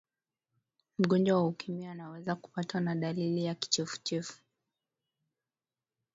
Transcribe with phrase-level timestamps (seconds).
[0.97, 4.41] mgonjwa wa ukimwi anaweza kupatwa na dalili ya kichefuchefu